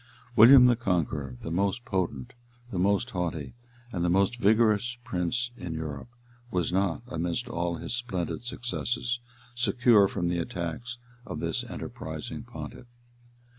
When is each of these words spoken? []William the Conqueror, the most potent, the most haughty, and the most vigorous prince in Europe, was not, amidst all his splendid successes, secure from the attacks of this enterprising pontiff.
[]William 0.35 0.65
the 0.65 0.75
Conqueror, 0.75 1.37
the 1.43 1.51
most 1.51 1.85
potent, 1.85 2.33
the 2.71 2.79
most 2.79 3.11
haughty, 3.11 3.53
and 3.91 4.03
the 4.03 4.09
most 4.09 4.39
vigorous 4.39 4.97
prince 5.03 5.51
in 5.55 5.75
Europe, 5.75 6.07
was 6.49 6.73
not, 6.73 7.03
amidst 7.07 7.47
all 7.47 7.75
his 7.75 7.93
splendid 7.93 8.43
successes, 8.43 9.19
secure 9.53 10.07
from 10.07 10.27
the 10.27 10.39
attacks 10.39 10.97
of 11.23 11.39
this 11.39 11.63
enterprising 11.65 12.41
pontiff. 12.41 12.87